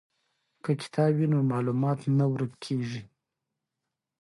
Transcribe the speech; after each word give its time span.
که 0.63 0.71
کتاب 0.81 1.11
وي 1.17 1.27
نو 1.31 1.39
معلومات 1.51 1.99
نه 2.17 2.25
ورک 2.31 2.53
کیږي. 2.65 3.01